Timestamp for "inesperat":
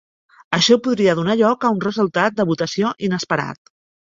3.11-3.63